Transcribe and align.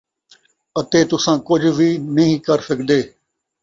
اَتے 0.79 0.99
تُساں 1.09 1.37
کُجھ 1.47 1.65
کر 1.67 1.73
وی 1.77 1.89
نھیں 2.15 2.33
سڳدے، 2.65 2.99